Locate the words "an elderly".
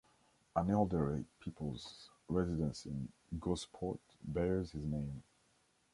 0.55-1.25